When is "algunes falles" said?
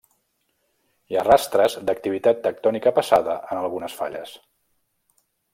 3.63-4.37